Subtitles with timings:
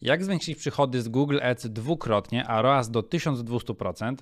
[0.00, 4.16] Jak zwiększyć przychody z Google Ads dwukrotnie, a ROAS do 1200%?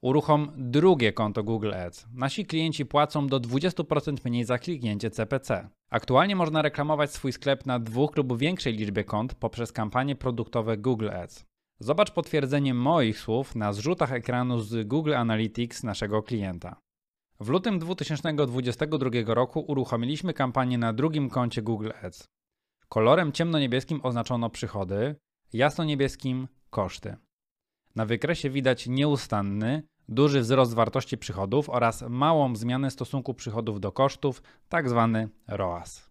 [0.00, 2.06] Uruchom drugie konto Google Ads.
[2.14, 5.68] Nasi klienci płacą do 20% mniej za kliknięcie CPC.
[5.90, 11.10] Aktualnie można reklamować swój sklep na dwóch lub większej liczbie kont poprzez kampanie produktowe Google
[11.10, 11.44] Ads.
[11.80, 16.76] Zobacz potwierdzenie moich słów na zrzutach ekranu z Google Analytics naszego klienta.
[17.40, 22.28] W lutym 2022 roku uruchomiliśmy kampanię na drugim koncie Google Ads.
[22.92, 25.16] Kolorem ciemnoniebieskim oznaczono przychody,
[25.52, 27.16] jasnoniebieskim koszty.
[27.96, 34.42] Na wykresie widać nieustanny, duży wzrost wartości przychodów oraz małą zmianę stosunku przychodów do kosztów,
[34.70, 35.10] tzw.
[35.12, 36.10] Tak ROAS.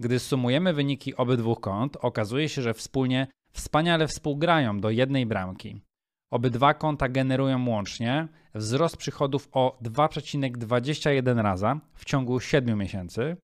[0.00, 5.80] Gdy sumujemy wyniki obydwu kont, okazuje się, że wspólnie wspaniale współgrają do jednej bramki.
[6.30, 13.36] Obydwa konta generują łącznie wzrost przychodów o 2,21 raza w ciągu 7 miesięcy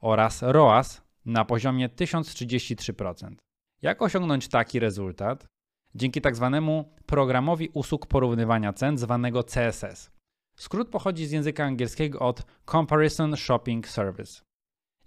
[0.00, 3.34] oraz ROAS na poziomie 1033%.
[3.82, 5.46] Jak osiągnąć taki rezultat?
[5.94, 10.10] Dzięki tak zwanemu programowi usług porównywania cen zwanego CSS.
[10.56, 14.42] Skrót pochodzi z języka angielskiego od Comparison Shopping Service.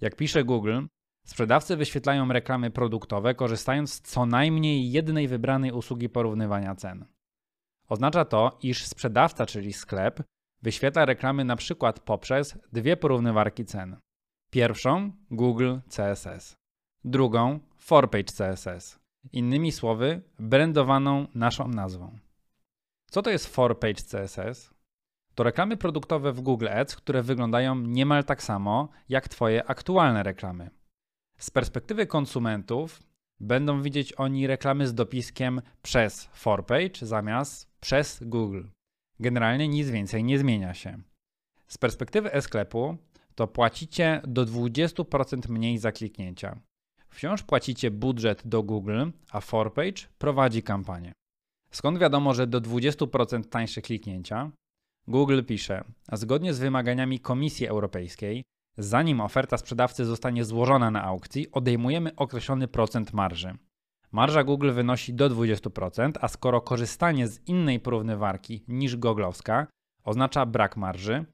[0.02, 0.82] Jak pisze Google,
[1.26, 7.06] sprzedawcy wyświetlają reklamy produktowe korzystając z co najmniej jednej wybranej usługi porównywania cen.
[7.90, 10.24] Oznacza to, iż sprzedawca, czyli sklep,
[10.62, 13.98] wyświetla reklamy przykład poprzez dwie porównywarki cen.
[14.50, 16.56] Pierwszą Google CSS,
[17.04, 19.00] drugą 4Page CSS.
[19.32, 22.20] Innymi słowy, brandowaną naszą nazwą.
[23.12, 24.74] Co to jest 4Page CSS?
[25.36, 30.70] To reklamy produktowe w Google Ads, które wyglądają niemal tak samo jak Twoje aktualne reklamy.
[31.38, 33.04] Z perspektywy konsumentów
[33.40, 38.64] będą widzieć oni reklamy z dopiskiem przez 4Page zamiast przez Google.
[39.20, 41.00] Generalnie nic więcej nie zmienia się.
[41.68, 42.98] Z perspektywy e-sklepu
[43.38, 46.60] to płacicie do 20% mniej za kliknięcia.
[47.10, 51.12] Wciąż płacicie budżet do Google, a 4Page prowadzi kampanię.
[51.72, 54.52] Skąd wiadomo, że do 20% tańsze kliknięcia?
[55.08, 58.44] Google pisze, a zgodnie z wymaganiami Komisji Europejskiej,
[58.78, 63.58] zanim oferta sprzedawcy zostanie złożona na aukcji, odejmujemy określony procent marży.
[64.12, 69.68] Marża Google wynosi do 20%, a skoro korzystanie z innej porównywarki niż googlowska
[70.04, 71.26] oznacza brak marży,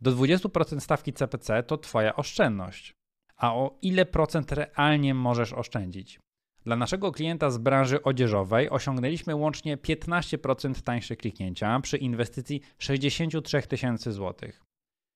[0.00, 2.94] do 20% stawki CPC to Twoja oszczędność.
[3.36, 6.20] A o ile procent realnie możesz oszczędzić?
[6.64, 14.12] Dla naszego klienta z branży odzieżowej osiągnęliśmy łącznie 15% tańsze kliknięcia przy inwestycji 63 tysięcy
[14.12, 14.62] złotych.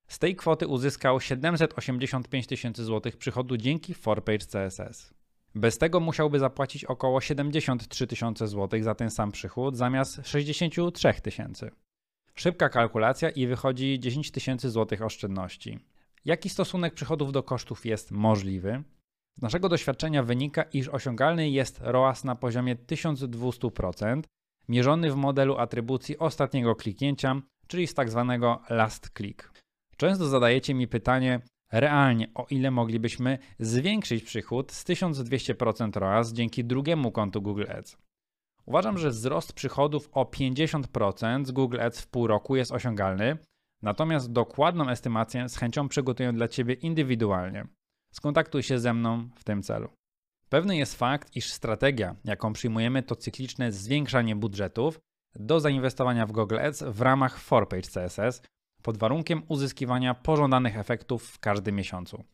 [0.08, 5.14] Z tej kwoty uzyskał 785 tysięcy złotych przychodu dzięki 4Page CSS.
[5.54, 11.70] Bez tego musiałby zapłacić około 73 tysiące złotych za ten sam przychód zamiast 63 tysięcy.
[12.38, 15.78] Szybka kalkulacja i wychodzi 10 tysięcy złotych oszczędności.
[16.24, 18.82] Jaki stosunek przychodów do kosztów jest możliwy?
[19.38, 24.22] Z naszego doświadczenia wynika, iż osiągalny jest ROAS na poziomie 1200%,
[24.68, 29.52] mierzony w modelu atrybucji ostatniego kliknięcia, czyli z tak zwanego last click.
[29.96, 31.40] Często zadajecie mi pytanie,
[31.72, 37.96] realnie o ile moglibyśmy zwiększyć przychód z 1200% ROAS dzięki drugiemu kontu Google Ads.
[38.66, 43.38] Uważam, że wzrost przychodów o 50% z Google Ads w pół roku jest osiągalny,
[43.82, 47.66] natomiast dokładną estymację z chęcią przygotuję dla Ciebie indywidualnie.
[48.12, 49.88] Skontaktuj się ze mną w tym celu.
[50.48, 55.00] Pewny jest fakt, iż strategia, jaką przyjmujemy, to cykliczne zwiększanie budżetów
[55.34, 58.42] do zainwestowania w Google Ads w ramach 4Page CSS
[58.82, 62.24] pod warunkiem uzyskiwania pożądanych efektów w każdym miesiącu.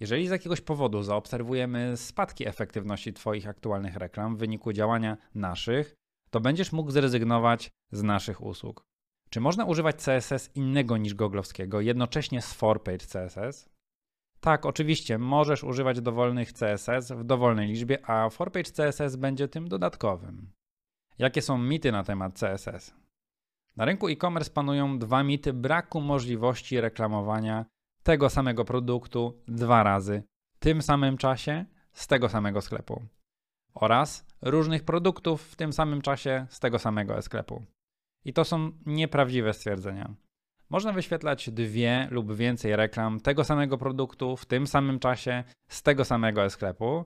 [0.00, 5.94] Jeżeli z jakiegoś powodu zaobserwujemy spadki efektywności Twoich aktualnych reklam w wyniku działania naszych,
[6.30, 8.84] to będziesz mógł zrezygnować z naszych usług.
[9.30, 13.68] Czy można używać CSS innego niż googlowskiego, jednocześnie z 4Page CSS?
[14.40, 20.52] Tak, oczywiście, możesz używać dowolnych CSS w dowolnej liczbie, a 4Page CSS będzie tym dodatkowym.
[21.18, 22.94] Jakie są mity na temat CSS?
[23.76, 27.64] Na rynku e-commerce panują dwa mity braku możliwości reklamowania
[28.02, 30.22] tego samego produktu dwa razy
[30.52, 33.02] w tym samym czasie z tego samego sklepu
[33.74, 37.62] oraz różnych produktów w tym samym czasie z tego samego sklepu.
[38.24, 40.14] I to są nieprawdziwe stwierdzenia.
[40.70, 46.04] Można wyświetlać dwie lub więcej reklam tego samego produktu w tym samym czasie z tego
[46.04, 47.04] samego sklepu.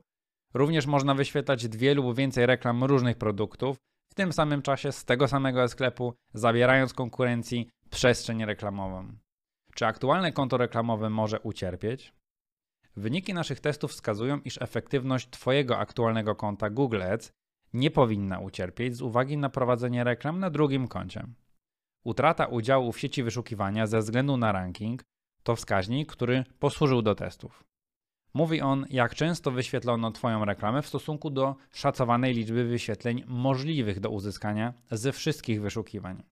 [0.54, 3.76] Również można wyświetlać dwie lub więcej reklam różnych produktów
[4.10, 9.23] w tym samym czasie z tego samego sklepu, zabierając konkurencji przestrzeń reklamową.
[9.74, 12.12] Czy aktualne konto reklamowe może ucierpieć?
[12.96, 17.32] Wyniki naszych testów wskazują, iż efektywność Twojego aktualnego konta Google Ads
[17.72, 21.26] nie powinna ucierpieć z uwagi na prowadzenie reklam na drugim koncie.
[22.04, 25.02] Utrata udziału w sieci wyszukiwania ze względu na ranking
[25.42, 27.64] to wskaźnik, który posłużył do testów.
[28.34, 34.10] Mówi on, jak często wyświetlono Twoją reklamę w stosunku do szacowanej liczby wyświetleń możliwych do
[34.10, 36.22] uzyskania ze wszystkich wyszukiwań.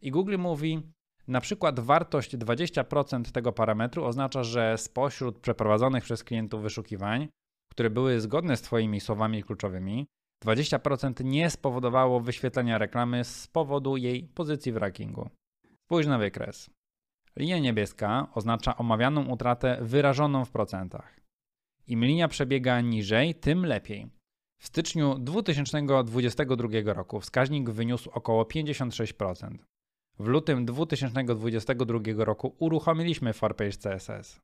[0.00, 0.82] I Google mówi,
[1.28, 7.28] na przykład wartość 20% tego parametru oznacza, że spośród przeprowadzonych przez klientów wyszukiwań,
[7.72, 10.06] które były zgodne z Twoimi słowami kluczowymi,
[10.44, 15.30] 20% nie spowodowało wyświetlenia reklamy z powodu jej pozycji w rankingu.
[15.84, 16.70] Spójrz na wykres.
[17.36, 21.20] Linia niebieska oznacza omawianą utratę wyrażoną w procentach.
[21.86, 24.10] Im linia przebiega niżej, tym lepiej.
[24.60, 29.58] W styczniu 2022 roku wskaźnik wyniósł około 56%.
[30.20, 34.40] W lutym 2022 roku uruchomiliśmy Forpage CSS.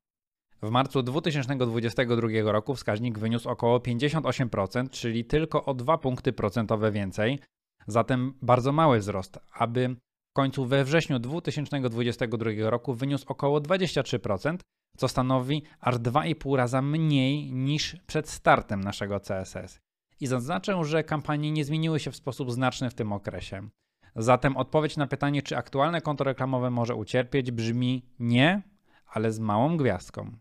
[0.61, 7.39] W marcu 2022 roku wskaźnik wyniósł około 58%, czyli tylko o 2 punkty procentowe więcej,
[7.87, 9.95] zatem bardzo mały wzrost, aby
[10.29, 14.57] w końcu we wrześniu 2022 roku wyniósł około 23%,
[14.97, 19.79] co stanowi aż 2,5 raza mniej niż przed startem naszego CSS.
[20.19, 23.69] I zaznaczę, że kampanie nie zmieniły się w sposób znaczny w tym okresie.
[24.15, 28.61] Zatem odpowiedź na pytanie, czy aktualne konto reklamowe może ucierpieć, brzmi nie,
[29.07, 30.31] ale z małą gwiazdką.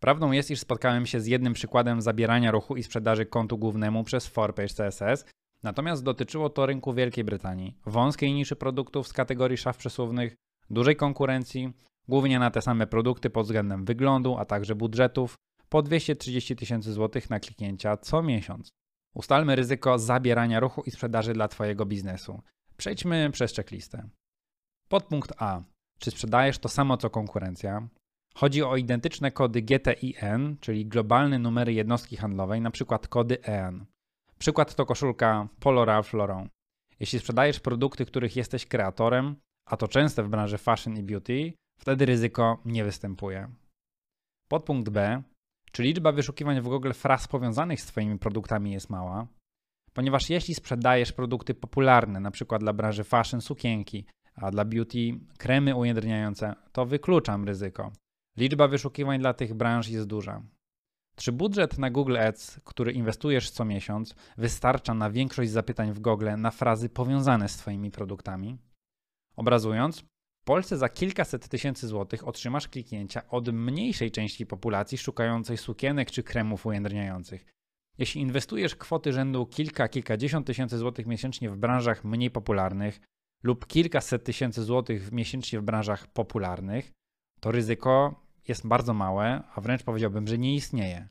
[0.00, 4.26] Prawdą jest, iż spotkałem się z jednym przykładem zabierania ruchu i sprzedaży kontu głównemu przez
[4.26, 5.24] Forpage CSS,
[5.62, 10.34] natomiast dotyczyło to rynku Wielkiej Brytanii, wąskiej niszy produktów z kategorii szaf przesuwnych,
[10.70, 11.72] dużej konkurencji,
[12.08, 15.34] głównie na te same produkty pod względem wyglądu, a także budżetów,
[15.68, 18.70] po 230 tysięcy złotych na kliknięcia co miesiąc.
[19.14, 22.42] Ustalmy ryzyko zabierania ruchu i sprzedaży dla Twojego biznesu.
[22.76, 24.08] Przejdźmy przez checklistę.
[24.88, 25.62] Podpunkt A.
[25.98, 27.88] Czy sprzedajesz to samo co konkurencja?
[28.34, 33.86] Chodzi o identyczne kody GTIN, czyli globalne numery jednostki handlowej, przykład kody EN.
[34.38, 36.48] Przykład to koszulka Polo Ralph Lauren.
[37.00, 39.36] Jeśli sprzedajesz produkty, których jesteś kreatorem,
[39.66, 43.50] a to częste w branży fashion i beauty, wtedy ryzyko nie występuje.
[44.48, 45.22] Podpunkt B.
[45.72, 49.26] Czy liczba wyszukiwań w Google fraz powiązanych z Twoimi produktami jest mała?
[49.96, 52.58] Ponieważ jeśli sprzedajesz produkty popularne, np.
[52.58, 54.04] dla branży fashion sukienki,
[54.34, 54.98] a dla beauty
[55.38, 57.92] kremy ujędrniające, to wykluczam ryzyko.
[58.36, 60.42] Liczba wyszukiwań dla tych branż jest duża.
[61.16, 66.28] Czy budżet na Google Ads, który inwestujesz co miesiąc, wystarcza na większość zapytań w Google
[66.38, 68.58] na frazy powiązane z Twoimi produktami?
[69.36, 70.00] Obrazując,
[70.42, 76.22] w Polsce za kilkaset tysięcy złotych otrzymasz kliknięcia od mniejszej części populacji szukającej sukienek czy
[76.22, 77.55] kremów ujędrniających.
[77.98, 83.00] Jeśli inwestujesz kwoty rzędu kilka, kilkadziesiąt tysięcy złotych miesięcznie w branżach mniej popularnych
[83.42, 86.92] lub kilkaset tysięcy złotych miesięcznie w branżach popularnych,
[87.40, 91.08] to ryzyko jest bardzo małe, a wręcz powiedziałbym, że nie istnieje.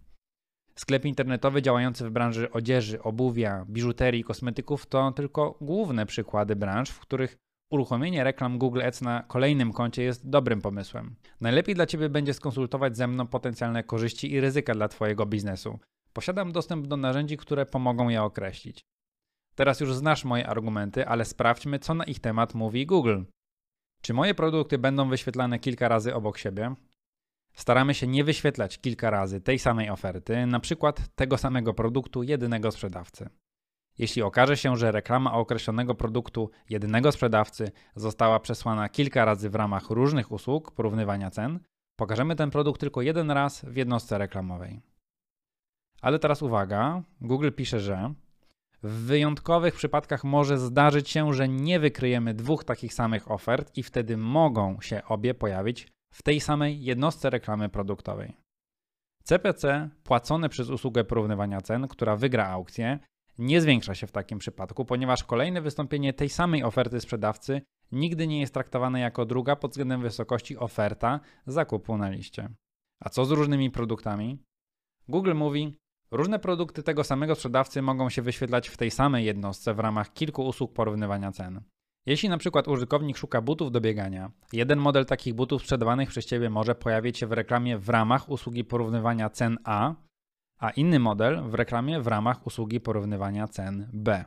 [0.76, 6.90] Sklep internetowy działający w branży odzieży, obuwia, biżuterii i kosmetyków to tylko główne przykłady branż,
[6.90, 7.38] w których
[7.72, 11.16] uruchomienie reklam Google Ads na kolejnym koncie jest dobrym pomysłem.
[11.42, 15.80] Najlepiej dla Ciebie będzie skonsultować ze mną potencjalne korzyści i ryzyka dla Twojego biznesu.
[16.16, 18.86] Posiadam dostęp do narzędzi, które pomogą je określić.
[19.56, 23.24] Teraz już znasz moje argumenty, ale sprawdźmy, co na ich temat mówi Google.
[24.02, 26.76] Czy moje produkty będą wyświetlane kilka razy obok siebie?
[27.54, 32.72] Staramy się nie wyświetlać kilka razy tej samej oferty, na przykład tego samego produktu jednego
[32.72, 33.30] sprzedawcy.
[33.98, 39.90] Jeśli okaże się, że reklama określonego produktu jednego sprzedawcy została przesłana kilka razy w ramach
[39.90, 41.60] różnych usług porównywania cen,
[41.96, 44.95] pokażemy ten produkt tylko jeden raz w jednostce reklamowej.
[46.06, 48.14] Ale teraz uwaga, Google pisze, że
[48.84, 54.18] w wyjątkowych przypadkach może zdarzyć się, że nie wykryjemy dwóch takich samych ofert i wtedy
[54.18, 58.38] mogą się obie pojawić w tej samej jednostce reklamy produktowej.
[59.24, 63.00] CPC płacone przez usługę porównywania cen, która wygra aukcję,
[63.38, 68.40] nie zwiększa się w takim przypadku, ponieważ kolejne wystąpienie tej samej oferty sprzedawcy nigdy nie
[68.40, 72.50] jest traktowane jako druga pod względem wysokości oferta zakupu na liście.
[73.00, 74.40] A co z różnymi produktami?
[75.08, 75.78] Google mówi,
[76.12, 80.46] różne produkty tego samego sprzedawcy mogą się wyświetlać w tej samej jednostce w ramach kilku
[80.46, 81.62] usług porównywania cen.
[82.06, 86.50] Jeśli na przykład użytkownik szuka butów do biegania, jeden model takich butów sprzedawanych przez Ciebie
[86.50, 89.96] może pojawić się w reklamie w ramach usługi porównywania cen A,
[90.60, 94.26] a inny model w reklamie w ramach usługi porównywania cen B.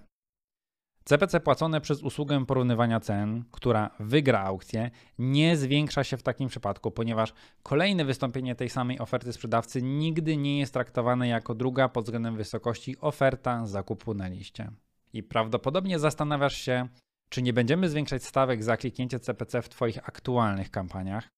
[1.09, 6.91] CPC płacone przez usługę porównywania cen, która wygra aukcję, nie zwiększa się w takim przypadku,
[6.91, 12.37] ponieważ kolejne wystąpienie tej samej oferty sprzedawcy nigdy nie jest traktowane jako druga pod względem
[12.37, 14.71] wysokości oferta zakupu na liście.
[15.13, 16.89] I prawdopodobnie zastanawiasz się,
[17.29, 21.29] czy nie będziemy zwiększać stawek za kliknięcie CPC w Twoich aktualnych kampaniach?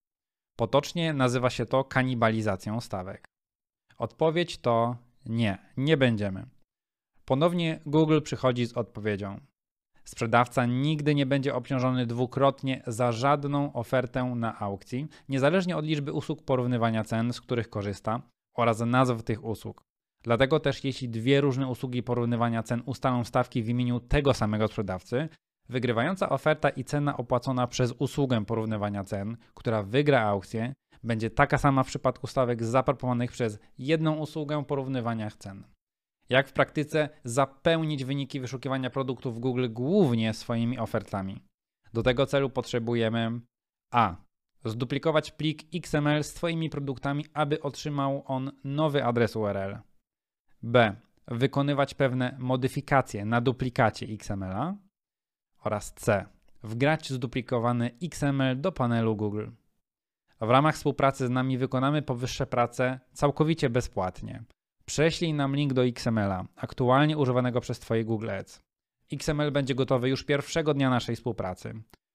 [0.57, 3.25] Potocznie nazywa się to kanibalizacją stawek.
[3.99, 4.97] Odpowiedź to
[5.27, 6.47] nie, nie będziemy.
[7.25, 9.50] Ponownie Google przychodzi z odpowiedzią.
[10.05, 16.43] Sprzedawca nigdy nie będzie obciążony dwukrotnie za żadną ofertę na aukcji, niezależnie od liczby usług
[16.43, 18.23] porównywania cen, z których korzysta,
[18.57, 19.85] oraz nazw tych usług.
[20.23, 25.29] Dlatego też jeśli dwie różne usługi porównywania cen ustalą stawki w imieniu tego samego sprzedawcy,
[25.69, 31.83] wygrywająca oferta i cena opłacona przez usługę porównywania cen, która wygra aukcję, będzie taka sama
[31.83, 35.65] w przypadku stawek zaproponowanych przez jedną usługę porównywania cen.
[36.31, 41.43] Jak w praktyce zapełnić wyniki wyszukiwania produktów w Google głównie swoimi ofertami?
[41.93, 43.41] Do tego celu potrzebujemy
[43.91, 44.17] A.
[44.65, 49.79] Zduplikować plik XML z Twoimi produktami, aby otrzymał on nowy adres URL.
[50.63, 50.97] B.
[51.29, 54.75] Wykonywać pewne modyfikacje na duplikacie XML-a.
[55.65, 56.27] Oraz C.
[56.63, 59.47] Wgrać zduplikowany XML do panelu Google.
[60.41, 64.45] W ramach współpracy z nami wykonamy powyższe prace całkowicie bezpłatnie.
[64.91, 68.61] Prześlij nam link do XML-a, aktualnie używanego przez Twoje Google Ads.
[69.13, 71.75] XML będzie gotowy już pierwszego dnia naszej współpracy.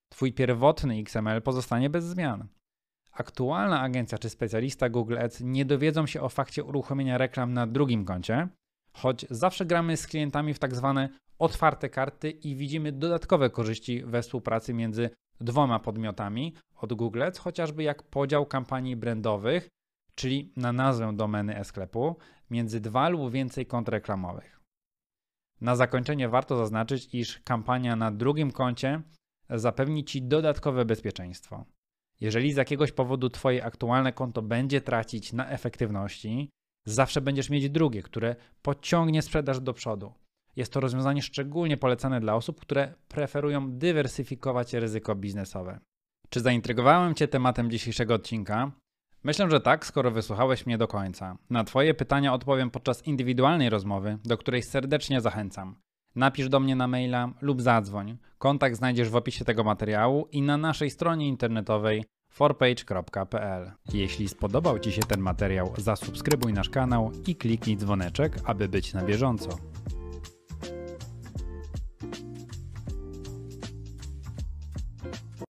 [0.09, 2.47] Twój pierwotny XML pozostanie bez zmian.
[3.11, 8.05] Aktualna agencja czy specjalista Google Ads nie dowiedzą się o fakcie uruchomienia reklam na drugim
[8.05, 8.47] koncie,
[8.93, 14.21] choć zawsze gramy z klientami w tak zwane otwarte karty i widzimy dodatkowe korzyści we
[14.21, 15.09] współpracy między
[15.41, 19.69] dwoma podmiotami od Google Ads, chociażby jak podział kampanii brandowych,
[20.15, 22.15] czyli na nazwę domeny e-sklepu,
[22.49, 24.61] między dwa lub więcej kont reklamowych.
[25.61, 29.01] Na zakończenie warto zaznaczyć, iż kampania na drugim koncie
[29.49, 31.65] zapewni Ci dodatkowe bezpieczeństwo.
[32.21, 36.49] Jeżeli z jakiegoś powodu Twoje aktualne konto będzie tracić na efektywności,
[36.85, 40.13] zawsze będziesz mieć drugie, które pociągnie sprzedaż do przodu.
[40.55, 45.79] Jest to rozwiązanie szczególnie polecane dla osób, które preferują dywersyfikować ryzyko biznesowe.
[46.29, 48.71] Czy zaintrygowałem Cię tematem dzisiejszego odcinka?
[49.25, 51.37] Myślę, że tak, skoro wysłuchałeś mnie do końca.
[51.49, 55.75] Na Twoje pytania odpowiem podczas indywidualnej rozmowy, do której serdecznie zachęcam.
[56.15, 58.17] Napisz do mnie na maila lub zadzwoń.
[58.37, 63.71] Kontakt znajdziesz w opisie tego materiału i na naszej stronie internetowej forpage.pl.
[63.93, 69.03] Jeśli spodobał Ci się ten materiał, zasubskrybuj nasz kanał i kliknij dzwoneczek, aby być na
[69.03, 69.49] bieżąco.